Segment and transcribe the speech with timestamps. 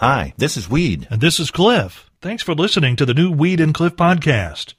[0.00, 1.06] Hi, this is Weed.
[1.10, 2.10] And this is Cliff.
[2.22, 4.72] Thanks for listening to the new Weed and Cliff podcast.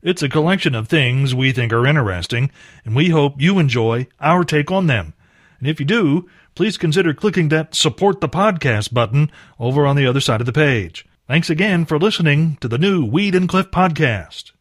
[0.00, 2.50] It's a collection of things we think are interesting,
[2.82, 5.12] and we hope you enjoy our take on them.
[5.58, 9.30] And if you do, please consider clicking that support the podcast button
[9.60, 11.04] over on the other side of the page.
[11.28, 14.52] Thanks again for listening to the new Weed and Cliff podcast.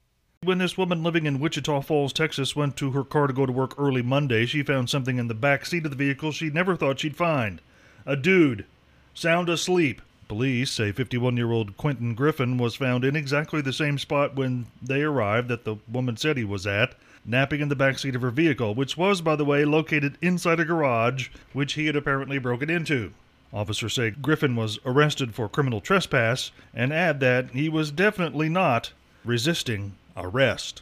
[0.43, 3.54] When this woman living in Wichita Falls, Texas, went to her car to go to
[3.54, 6.75] work early Monday, she found something in the back seat of the vehicle she never
[6.75, 7.62] thought she'd find.
[8.05, 8.66] A dude,
[9.14, 10.02] sound asleep.
[10.27, 14.67] Police say 51 year old Quentin Griffin was found in exactly the same spot when
[14.81, 16.95] they arrived that the woman said he was at,
[17.26, 20.59] napping in the back seat of her vehicle, which was, by the way, located inside
[20.59, 23.12] a garage, which he had apparently broken into.
[23.53, 28.94] Officers say Griffin was arrested for criminal trespass and add that he was definitely not
[29.25, 30.81] resisting arrest.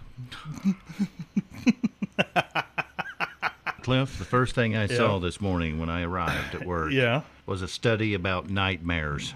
[3.82, 4.98] Cliff, the first thing I Yeah.
[4.98, 7.22] saw this morning when I arrived at work Yeah.
[7.50, 9.34] Was a study about nightmares.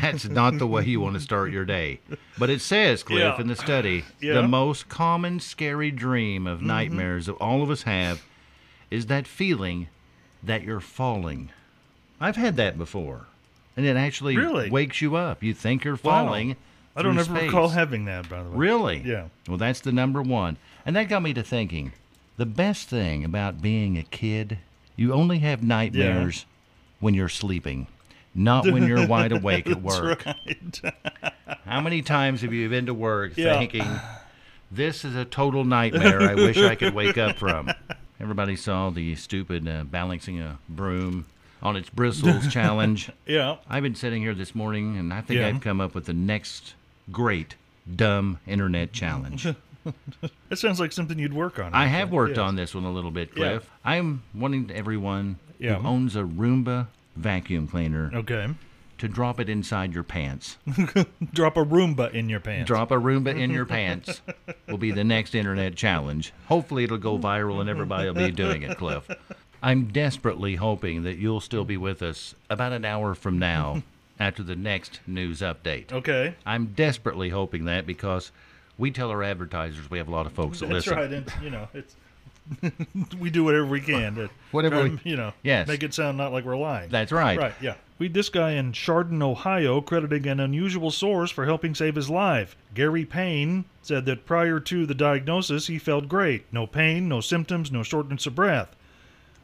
[0.00, 2.00] That's not the way you want to start your day.
[2.38, 3.40] But it says, Cliff, Yeah.
[3.40, 4.34] in the study, Yeah.
[4.34, 6.68] the most common scary dream of mm-hmm.
[6.68, 8.22] nightmares that all of us have
[8.90, 9.88] is that feeling
[10.42, 11.50] that you're falling.
[12.20, 13.26] I've had that before.
[13.76, 14.70] And it actually Really?
[14.70, 15.42] wakes you up.
[15.42, 16.26] You think you're Wow.
[16.26, 16.56] falling.
[16.96, 17.42] I don't ever space.
[17.44, 18.56] recall having that, by the way.
[18.56, 19.02] Really?
[19.04, 19.24] Yeah.
[19.48, 20.56] Well, that's the number one.
[20.84, 21.92] And that got me to thinking
[22.36, 24.58] the best thing about being a kid,
[24.96, 26.46] you only have nightmares
[27.00, 27.86] when you're sleeping,
[28.34, 30.24] not when you're wide awake at work.
[30.24, 30.80] right.
[31.64, 33.58] How many times have you been to work Yeah.
[33.58, 33.86] thinking,
[34.70, 37.70] this is a total nightmare I wish I could wake up from?
[38.20, 41.26] Everybody saw the stupid uh, balancing a broom
[41.62, 43.10] on its bristles challenge.
[43.26, 43.56] yeah.
[43.68, 45.48] I've been sitting here this morning and I think Yeah.
[45.48, 46.74] I've come up with the next
[47.10, 47.54] great
[47.94, 49.46] dumb internet challenge.
[50.50, 51.72] That sounds like something you'd work on.
[51.74, 53.34] I have worked on this one a little bit, Yeah.
[53.58, 53.70] Cliff.
[53.84, 55.76] I'm wanting everyone Yeah.
[55.76, 58.48] who owns a Roomba vacuum cleaner Okay.
[58.98, 60.56] to drop it inside your pants.
[61.32, 62.66] Drop a Roomba in your pants.
[62.66, 64.20] Drop a Roomba in your pants
[64.68, 66.32] will be the next internet challenge.
[66.46, 69.08] Hopefully, it'll go viral and everybody will be doing it, Cliff.
[69.62, 73.82] I'm desperately hoping that you'll still be with us about an hour from now
[74.20, 75.92] after the next news update.
[75.92, 76.34] Okay.
[76.46, 78.32] I'm desperately hoping that because
[78.78, 80.98] we tell our advertisers we have a lot of folks that That's listen.
[80.98, 81.12] right.
[81.12, 81.94] And, you know, it's
[83.20, 85.68] we do whatever we can to Whatever we- you know, Yes.
[85.68, 86.90] make it sound not like we're lying.
[86.90, 87.38] That's right.
[87.38, 87.74] Right, yeah.
[87.98, 92.56] We this guy in Chardon, Ohio, crediting an unusual source for helping save his life.
[92.74, 96.46] Gary Payne said that prior to the diagnosis, he felt great.
[96.50, 98.74] No pain, no symptoms, no shortness of breath.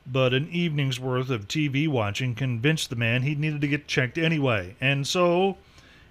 [0.06, 4.16] But an evening's worth of TV watching convinced the man he needed to get checked
[4.16, 4.76] anyway.
[4.80, 5.58] And so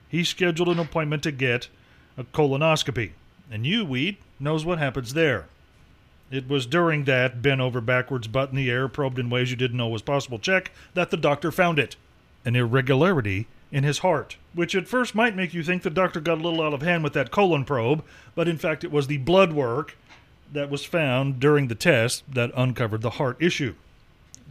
[0.07, 1.69] he scheduled an appointment to get
[2.17, 3.12] a colonoscopy.
[3.50, 5.47] And you, Weed, knows what happens there.
[6.31, 9.58] It was during that bent over backwards, butt in the air, probed in ways you
[9.58, 11.96] didn't know was possible check that the doctor found it
[12.44, 16.38] an irregularity in his heart, which at first might make you think the doctor got
[16.38, 18.03] a little out of hand with that colon probe,
[18.36, 19.97] but in fact it was the blood work
[20.52, 23.74] that was found during the test that uncovered the heart issue.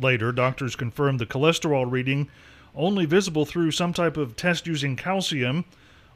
[0.01, 2.29] Later, doctors confirmed the cholesterol reading,
[2.75, 5.65] only visible through some type of test using calcium,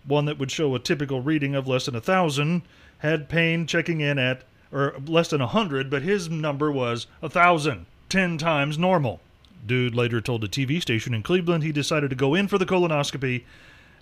[0.04, 2.62] one that would show a typical reading of less than a thousand,
[2.98, 4.42] had pain checking in at
[4.72, 9.20] or less than a hundred, but his number was a thousand, ten times normal.
[9.66, 12.66] Dude later told a TV station in Cleveland he decided to go in for the
[12.66, 13.44] colonoscopy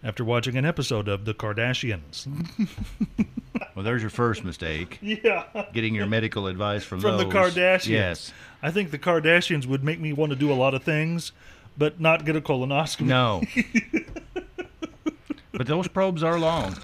[0.05, 2.26] after watching an episode of The Kardashians.
[3.76, 4.99] Well, there's your first mistake.
[5.03, 5.44] yeah.
[5.75, 7.26] Getting your medical advice from From the.
[7.26, 7.88] Kardashians.
[7.88, 8.32] Yes.
[8.62, 11.32] I think the Kardashians would make me want to do a lot of things,
[11.76, 13.03] but not get a colonoscopy.
[13.03, 13.43] No.
[15.53, 16.75] but those probes are long.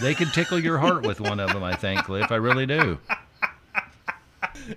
[0.00, 2.32] They could tickle your heart with one of them, I think, Cliff.
[2.32, 2.98] I really do.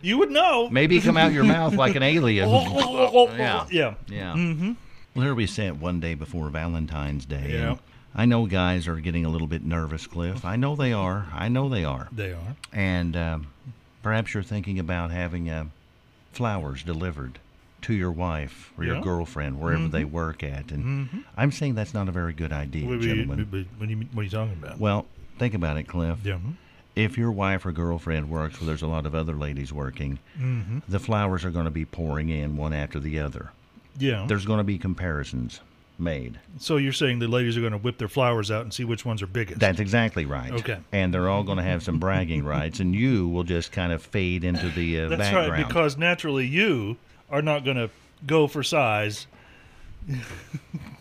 [0.02, 0.70] You would know.
[0.70, 2.50] Maybe come out your mouth like an alien.
[2.50, 3.36] yeah.
[3.38, 3.66] Yeah.
[3.70, 3.94] Yeah.
[4.08, 4.34] Yeah.
[4.34, 4.74] Mm-hmm.
[5.16, 7.52] Well, here we sit one day before Valentine's Day.
[7.54, 7.78] Yeah.
[8.16, 10.46] I know guys are getting a little bit nervous, Cliff.
[10.46, 11.28] I know they are.
[11.34, 12.08] I know they are.
[12.12, 12.56] They are.
[12.72, 13.48] And um,
[14.04, 15.66] perhaps you're thinking about having uh,
[16.32, 17.40] flowers delivered
[17.86, 19.02] to your wife or your Yeah.
[19.02, 20.72] girlfriend, wherever they work at.
[20.72, 23.48] And I'm saying that's not a very good idea, gentlemen.
[23.52, 24.80] what, what, are you, what are you talking about?
[24.80, 25.06] Well,
[25.40, 26.20] think about it, Cliff.
[26.24, 26.38] yeah.
[26.96, 30.80] If your wife or girlfriend works where there's a lot of other ladies working, Mm-hmm.
[30.88, 33.52] the flowers are going to be pouring in one after the other.
[34.00, 34.26] Yeah.
[34.28, 35.60] There's going to be comparisons
[35.98, 36.40] made.
[36.60, 39.06] So you're saying the ladies are going to whip their flowers out and see which
[39.06, 39.60] ones are biggest?
[39.60, 40.52] That's exactly right.
[40.52, 40.78] Okay.
[40.94, 44.02] And they're all going to have some bragging rights, and you will just kind of
[44.02, 45.52] fade into the uh, That's background.
[45.52, 46.96] right, because naturally you
[47.30, 47.90] are not going to
[48.26, 49.28] go for size.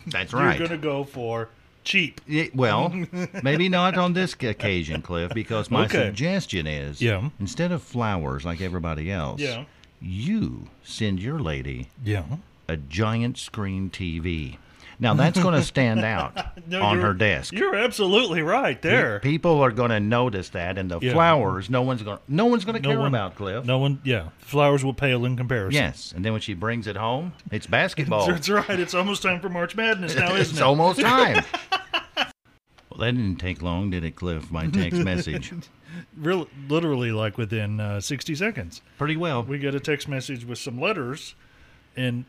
[0.07, 0.57] That's right.
[0.57, 1.49] You're going to go for
[1.83, 2.19] cheap.
[2.27, 2.89] Yeah, well,
[3.43, 6.07] maybe not on this occasion, Cliff, because my Okay.
[6.07, 7.29] suggestion is Yeah.
[7.39, 9.65] instead of flowers like everybody else, Yeah.
[10.01, 12.23] you send your lady Yeah.
[12.67, 14.57] a giant screen TV.
[14.99, 16.35] Now that's going to stand out
[16.67, 17.53] No, on her desk.
[17.53, 19.19] You're absolutely right there.
[19.19, 21.13] People are going to notice that, and the Yeah.
[21.13, 23.65] flowers, no one's going, no one's going to No care one- about Cliff.
[23.65, 24.29] No one, yeah.
[24.39, 25.73] Flowers will pale in comparison.
[25.81, 28.27] Yes, and then when she brings it home, it's basketball.
[28.31, 28.79] That's right.
[28.79, 30.51] It's almost time for March Madness now, isn't it?
[30.51, 31.43] It's almost time.
[32.15, 34.51] well, that didn't take long, did it, Cliff?
[34.51, 35.51] My text message.
[36.17, 38.81] Real, literally, like within uh, 60 seconds.
[38.97, 39.43] Pretty well.
[39.43, 41.35] We get a text message with some letters,
[41.95, 42.25] and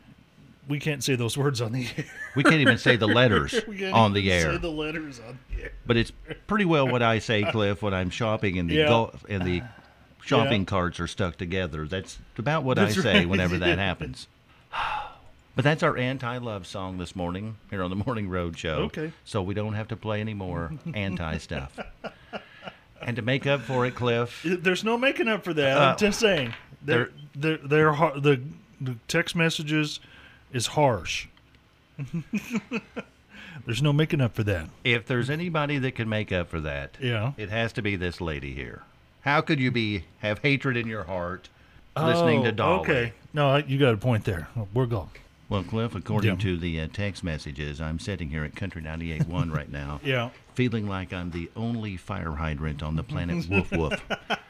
[0.67, 2.05] we can't say those words on the air.
[2.35, 3.53] We can't even say the letters
[3.93, 4.51] on the air.
[4.53, 5.71] Say the letters on the air.
[5.85, 6.11] But it's
[6.47, 8.87] pretty well what I say, Cliff, when I'm shopping and the Yeah.
[8.87, 9.63] go- and the
[10.23, 10.65] shopping Yeah.
[10.65, 11.87] carts are stuck together.
[11.87, 13.29] That's about what That's I say right.
[13.29, 14.27] whenever that happens.
[15.55, 18.75] But that's our anti-love song this morning here on the Morning Road Show.
[18.85, 19.11] Okay.
[19.25, 21.79] So we don't have to play any more anti stuff.
[23.01, 25.77] And to make up for it, Cliff, There's no making up for that.
[25.77, 26.53] Uh, I'm just saying.
[26.83, 28.39] They're, they're, they're, the,
[28.81, 29.99] the text messages
[30.51, 31.27] is harsh.
[33.65, 34.69] There's no making up for that.
[34.83, 37.33] if there's anybody that can make up for that, Yeah.
[37.37, 38.83] it has to be this lady here.
[39.21, 41.49] How could you be have hatred in your heart
[41.97, 42.79] listening to Oh, Dolly?
[42.81, 43.13] Okay.
[43.33, 44.47] No, you got a point there.
[44.73, 45.09] We're gone.
[45.49, 46.37] Well, Cliff, according Yeah.
[46.41, 50.29] to the uh, text messages, I'm sitting here at Country 98.1 right now, Yeah.
[50.53, 54.01] feeling like I'm the only fire hydrant on the planet Woof Woof.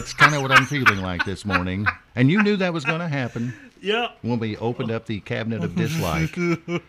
[0.00, 1.86] That's kind of what I'm feeling like this morning.
[2.16, 3.52] And you knew that was going to happen
[3.82, 4.08] Yeah.
[4.22, 6.32] when we opened up the cabinet of dislike.
[6.34, 6.80] the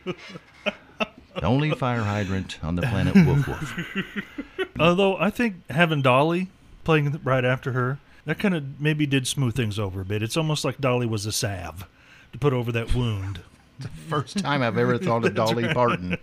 [1.43, 4.65] only fire hydrant on the planet Woof Woof.
[4.79, 6.47] Although I think having Dolly
[6.85, 10.23] playing right after her, that kind of maybe did smooth things over a bit.
[10.23, 11.85] It's almost like Dolly was a salve
[12.31, 13.41] to put over that wound.
[13.79, 16.17] the First time I've ever thought of Dolly Parton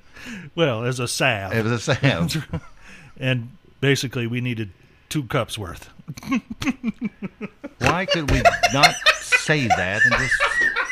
[0.54, 1.52] Well, as a salve.
[1.52, 2.48] as a salve.
[3.20, 3.50] and
[3.82, 4.70] basically, we needed
[5.08, 5.90] two cups worth.
[7.78, 10.34] Why could we not say that and just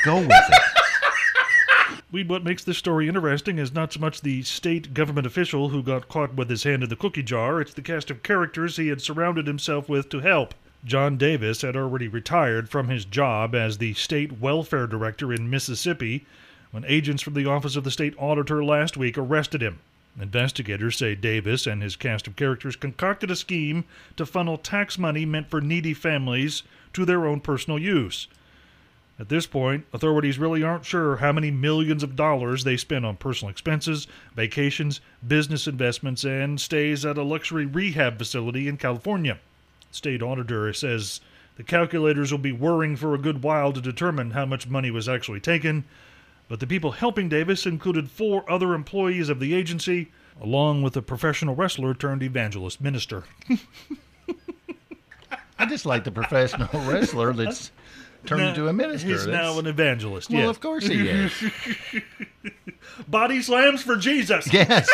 [0.04, 0.62] go with it?
[2.12, 5.82] We, what makes this story interesting is not so much the state government official who
[5.82, 8.88] got caught with his hand in the cookie jar, it's the cast of characters he
[8.88, 10.54] had surrounded himself with to help.
[10.84, 16.24] John Davis had already retired from his job as the state welfare director in Mississippi
[16.70, 19.80] when agents from the Office of the State Auditor last week arrested him.
[20.18, 23.84] Investigators say Davis and his cast of characters concocted a scheme
[24.16, 26.62] to funnel tax money meant for needy families
[26.94, 28.26] to their own personal use.
[29.18, 33.16] At this point, authorities really aren't sure how many millions of dollars they spent on
[33.16, 39.38] personal expenses, vacations, business investments, and stays at a luxury rehab facility in California.
[39.90, 41.20] State auditor says
[41.56, 45.08] the calculators will be whirring for a good while to determine how much money was
[45.08, 45.84] actually taken,
[46.48, 51.02] but the people helping Davis included four other employees of the agency, along with a
[51.02, 53.24] professional wrestler turned evangelist minister.
[55.58, 57.70] I just like the professional wrestler that's
[58.26, 59.08] turned Now- into a minister.
[59.08, 60.30] He's That's- now an evangelist.
[60.30, 60.50] well, yes.
[60.50, 61.32] of course he is.
[63.08, 64.52] Body slams for Jesus.
[64.52, 64.88] yes.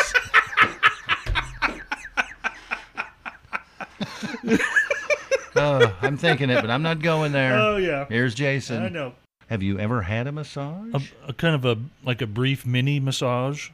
[5.55, 7.53] oh, I'm thinking it, but I'm not going there.
[7.57, 8.05] Oh yeah.
[8.09, 8.83] Here's Jason.
[8.83, 9.13] I know.
[9.49, 10.93] Have you ever had a massage?
[11.25, 13.69] A, a kind of a like a brief mini massage,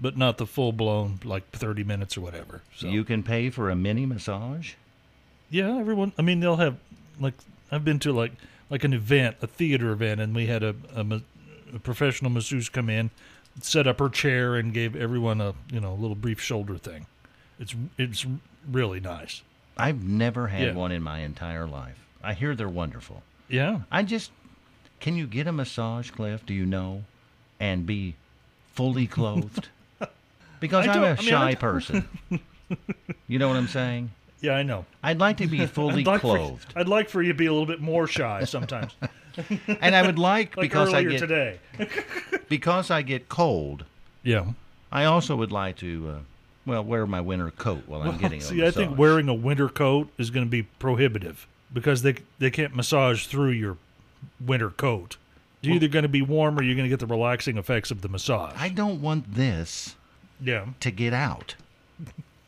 [0.00, 2.62] but not the full blown like thirty minutes or whatever.
[2.76, 4.72] So You can pay for a mini massage?
[5.50, 6.12] yeah, everyone.
[6.18, 6.76] I mean, they'll have
[7.18, 7.34] like
[7.70, 8.32] I've been to like
[8.70, 11.18] like an event, a theater event, and we had a a, ma-
[11.74, 13.10] a professional masseuse come in,
[13.60, 17.06] set up her chair, and gave everyone a you know a little brief shoulder thing.
[17.58, 18.26] It's it's
[18.68, 19.42] really nice.
[19.76, 20.74] I've never had Yeah.
[20.74, 21.98] one in my entire life.
[22.22, 23.22] I hear they're wonderful.
[23.48, 23.80] Yeah.
[23.90, 24.30] I just
[25.00, 26.44] can you get a massage, Cliff?
[26.46, 27.04] Do you know,
[27.58, 28.14] and be
[28.74, 29.68] fully clothed?
[30.60, 32.08] Because I I'm don't- a I mean, I shy don't- person.
[33.26, 34.10] you know what I'm saying?
[34.42, 34.86] Yeah, I know.
[35.02, 37.44] I'd like to be fully I'd like, for, clothed, I'd like for you to be
[37.44, 38.92] a little bit more shy sometimes,
[39.82, 41.58] and I would like, like because I earlier get today.
[42.48, 43.84] because I get cold.
[44.22, 44.52] Yeah.
[44.90, 46.18] I also would like to, uh,
[46.64, 48.98] well, wear my winter coat while I'm getting a See, I think massage.
[48.98, 53.50] wearing a winter coat is going to be prohibitive because they they can't massage through
[53.50, 53.76] your
[54.44, 55.16] winter coat.
[55.62, 58.00] You're either going to be warm or you're going to get the relaxing effects of
[58.00, 58.54] the massage.
[58.56, 59.94] I don't want this
[60.40, 60.66] yeah.
[60.80, 61.54] to get out.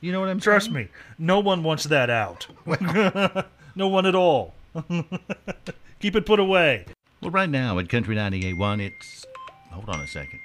[0.00, 0.74] You know what I'm Trust saying?
[0.74, 0.88] me,
[1.18, 2.46] no one wants that out.
[3.76, 4.54] no one at all.
[6.00, 6.86] Keep it put away.
[7.20, 9.26] Well, right now at Country 98.1, it's.
[9.70, 10.40] Hold on a second.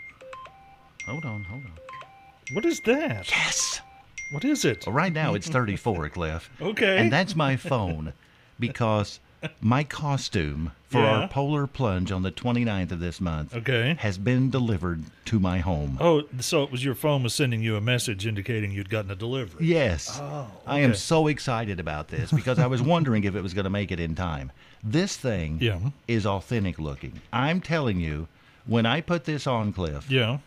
[1.08, 1.72] Hold on, hold on.
[2.54, 3.30] What is that?
[3.30, 3.82] Yes!
[4.32, 4.86] What is it?
[4.86, 6.50] Well, right now it's 34, Cliff.
[6.62, 6.98] Okay.
[6.98, 8.14] And that's my phone
[8.60, 9.20] because
[9.62, 11.22] my costume for Yeah.
[11.22, 13.96] our polar plunge on the 29th of this month Okay.
[14.00, 15.98] has been delivered to my home.
[16.00, 19.16] Oh, so it was your phone was sending you a message indicating you'd gotten a
[19.16, 19.66] delivery.
[19.66, 20.18] Yes.
[20.22, 23.66] Oh, I am so excited about this because I was wondering if it was going
[23.66, 24.52] to make it in time.
[24.84, 25.80] This thing Yeah.
[26.08, 27.20] is authentic looking.
[27.34, 28.28] I'm telling you,
[28.66, 30.38] when I put this on, Cliff, Yeah.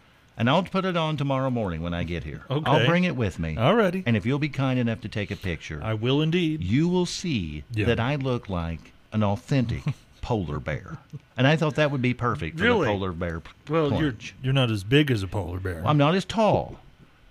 [0.40, 2.40] And I'll put it on tomorrow morning when I get here.
[2.50, 2.68] Okay.
[2.70, 3.56] I'll bring it with me.
[3.56, 4.02] Alrighty.
[4.06, 6.62] And if you'll be kind enough to take a picture, I will indeed.
[6.64, 7.84] you will see Yeah.
[7.86, 9.82] that I look like an authentic
[10.22, 10.96] polar bear.
[11.36, 12.86] And I thought that would be perfect for Really?
[12.86, 15.82] the polar bear Well, you're you're not as big as a polar bear.
[15.86, 16.78] I'm not as tall,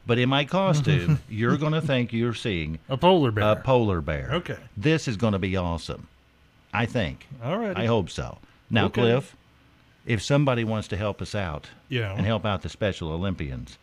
[0.05, 3.51] but in my costume, you're going to think you're seeing a polar bear.
[3.51, 4.29] a polar bear.
[4.33, 4.57] Okay.
[4.77, 6.07] This is going to be awesome.
[6.71, 7.27] I think.
[7.43, 7.75] All right.
[7.75, 8.37] I hope so.
[8.69, 9.01] Now, Okay.
[9.01, 9.35] Cliff,
[10.05, 12.13] if somebody wants to help us out Yeah.
[12.15, 13.77] and help out the Special Olympians,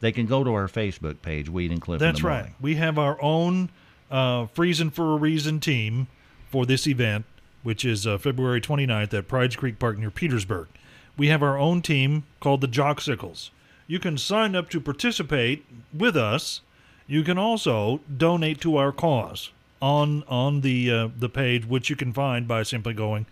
[0.00, 2.00] they can go to our Facebook page, Weed and Cliff.
[2.00, 2.52] That's right.
[2.60, 3.70] We have our own
[4.10, 6.08] uh, Freezing for a Reason team
[6.50, 7.24] for this event,
[7.62, 10.68] which is uh, February 29th at Prides Creek Park near Petersburg.
[11.16, 13.50] We have our own team called the Jocksicles.
[13.86, 16.60] You can sign up to participate with us.
[17.06, 21.96] You can also donate to our cause on on the uh, the page, which you
[21.96, 23.26] can find by simply going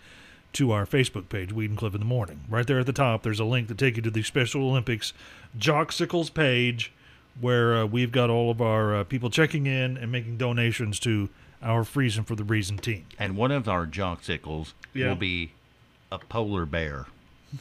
[0.55, 2.41] to our Facebook page, Weed and Cliff in the Morning.
[2.49, 5.13] Right there at the top, there's a link to take you to the Special Olympics
[5.59, 6.93] Jocksicles page,
[7.41, 11.29] where uh, we've got all of our uh, people checking in and making donations to
[11.63, 13.07] our Freezing for the Reason team.
[13.19, 15.09] And one of our jocksicles Yeah.
[15.09, 15.53] will be
[16.11, 17.07] a polar bear.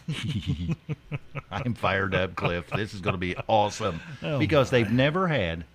[1.51, 2.65] I'm fired up, Cliff.
[2.75, 5.65] This is going to be awesome Oh, because they've never had,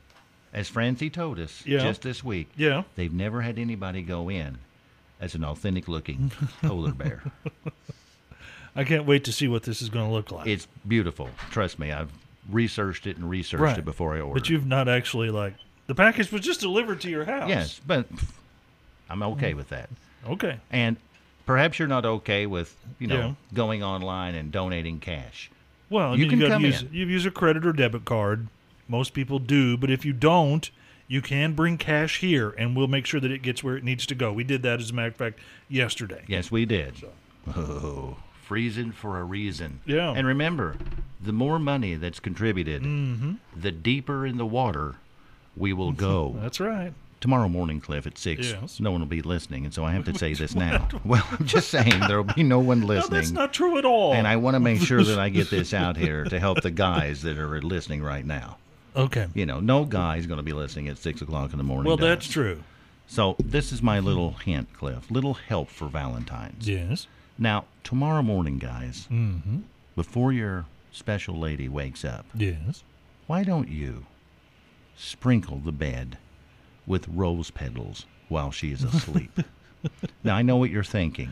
[0.53, 1.79] as Francie told us Yeah.
[1.81, 2.83] just this week, Yeah.
[2.95, 4.59] they've never had anybody go in
[5.21, 6.31] as an authentic looking
[6.63, 7.23] polar bear.
[8.75, 10.47] I can't wait to see what this is going to look like.
[10.47, 11.31] It's beautiful.
[11.51, 12.11] Trust me, I've
[12.51, 13.79] researched it and researched Right.
[13.79, 14.41] it before I ordered.
[14.41, 15.55] but you've not actually like
[15.87, 17.49] the package was just delivered to your house.
[17.49, 18.07] yes, but
[19.09, 19.57] I'm okay mm.
[19.57, 19.89] with that.
[20.29, 20.59] Okay.
[20.71, 20.97] And
[21.47, 23.33] perhaps you're not okay with you know Yeah.
[23.55, 25.51] going online and donating cash.
[25.89, 26.93] Well, You you can come use, in.
[26.93, 28.49] You use a credit or debit card.
[28.89, 30.71] Most people do, but if you don't,
[31.09, 34.07] you can bring cash here, and we'll make sure that it gets where it needs
[34.07, 34.33] to go.
[34.33, 36.25] We did that, as a matter of fact, yesterday.
[36.27, 36.95] Yes, we did.
[37.55, 39.81] Oh, freezing for a reason.
[39.87, 40.13] Yeah.
[40.17, 40.77] And remember,
[41.23, 43.35] the more money that's contributed, Mm-hmm.
[43.61, 44.97] the deeper in the water
[45.57, 46.37] we will go.
[46.43, 46.93] That's right.
[47.19, 48.79] Tomorrow morning, Cliff, at 6, Yes.
[48.79, 50.87] no one will be listening, and so I have to say this now.
[51.05, 53.15] well, I'm just saying there will be no one No, listening.
[53.21, 54.13] that's not true at all.
[54.13, 56.71] and I want to make sure that I get this out here to help the
[56.71, 58.59] guys that are listening right now.
[58.97, 59.27] Okay.
[59.35, 61.87] You know, no guy's going to be listening at 6 o'clock in the morning.
[61.89, 62.63] Well, that's true.
[63.07, 65.11] So, this is my little hint, Cliff.
[65.11, 66.69] Little help for Valentine's.
[66.69, 67.07] Yes.
[67.39, 69.59] Now, tomorrow morning, guys, Mm-hmm.
[69.95, 72.83] before your special lady wakes up, Yes.
[73.27, 74.07] why don't you
[74.97, 76.19] sprinkle the bed
[76.87, 79.39] with rose petals while she is asleep?
[80.25, 81.31] now, I know what you're thinking.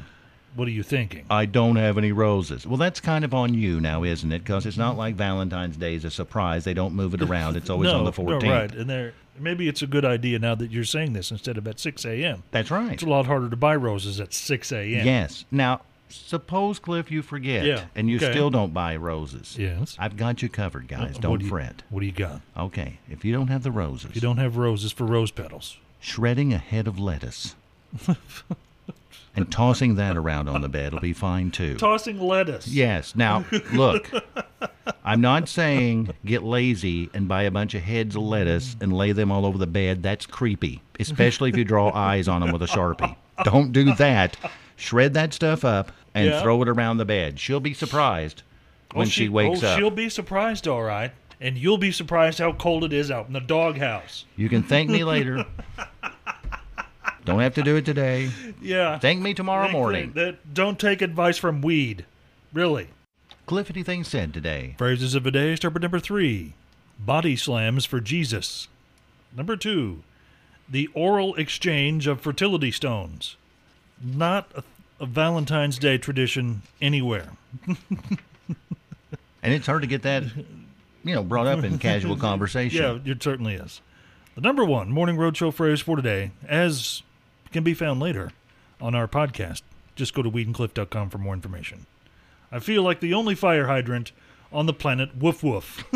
[0.54, 1.24] What are you thinking?
[1.30, 2.66] I don't have any roses.
[2.66, 4.40] Well, that's kind of on you now, isn't it?
[4.44, 6.64] Because it's not like Valentine's Day is a surprise.
[6.64, 7.56] They don't move it around.
[7.56, 8.42] It's always no, on the 14th.
[8.42, 8.72] No, right.
[8.72, 11.80] And there, maybe it's a good idea now that you're saying this instead of at
[11.80, 12.44] 6 a.m.
[12.52, 12.92] That's right.
[12.92, 15.04] It's a lot harder to buy roses at 6 a.m.
[15.04, 15.44] Yes.
[15.50, 18.30] Now, suppose, Cliff, you forget Yeah, and you okay.
[18.30, 19.56] still don't buy roses.
[19.58, 19.96] Yes.
[19.98, 21.16] I've got you covered, guys.
[21.16, 21.82] Uh, don't do you- fret.
[21.90, 22.42] What do you got?
[22.56, 25.78] Okay, if you don't have the roses, If you don't have roses for rose petals.
[25.98, 27.56] shredding a head of lettuce
[29.36, 31.76] and tossing that around on the bed will be fine too.
[31.76, 32.68] Tossing lettuce.
[32.68, 33.14] Yes.
[33.16, 34.10] Now, look,
[35.04, 39.12] I'm not saying get lazy and buy a bunch of heads of lettuce and lay
[39.12, 40.02] them all over the bed.
[40.02, 43.16] That's creepy, especially if you draw eyes on them with a Sharpie.
[43.42, 44.36] Don't do that.
[44.76, 46.42] Shred that stuff up and Yeah.
[46.42, 47.38] throw it around the bed.
[47.40, 48.42] She'll be surprised
[48.92, 49.64] oh, when Oh, she, wakes up.
[49.64, 49.78] oh, up.
[49.78, 51.12] She'll be surprised, all right.
[51.40, 54.24] And you'll be surprised how cold it is out in the doghouse.
[54.36, 55.44] You can thank me later.
[57.24, 58.30] Don't have to do it today.
[58.60, 58.98] Yeah.
[58.98, 60.12] Thank me tomorrow morning.
[60.14, 62.06] That, don't take advice from weed.
[62.52, 62.88] Really.
[63.44, 64.74] Cliff, anything said today?
[64.78, 65.54] Phrases of the day.
[65.56, 66.54] Start with number three.
[66.98, 68.68] Body slams for Jesus.
[69.36, 70.02] Number two.
[70.66, 73.36] The oral exchange of fertility stones.
[74.02, 74.62] Not a,
[74.98, 77.32] a Valentine's Day tradition anywhere.
[79.44, 80.24] And it's hard to get that,
[81.04, 82.82] you know, brought up in casual conversation.
[83.04, 83.82] Yeah, it certainly is.
[84.34, 87.02] The number one morning roadshow phrase for today, as
[87.54, 88.32] can be found later
[88.80, 89.62] on our podcast.
[89.94, 91.86] Just go to weedandcliff.com for more information.
[92.50, 94.10] I feel like the only fire hydrant
[94.52, 95.16] on the planet.
[95.16, 95.84] Woof woof.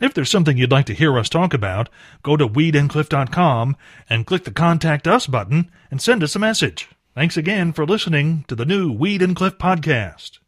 [0.00, 1.88] if there's something you'd like to hear us talk about,
[2.22, 3.76] go to weedandcliff.com
[4.10, 6.90] and click the Contact Us button and send us a message.
[7.14, 10.38] Thanks again for listening to the new Weed and Cliff podcast.